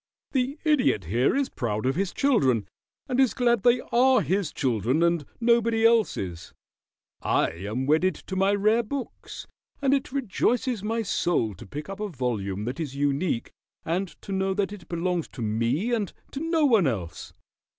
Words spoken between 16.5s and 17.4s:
one else.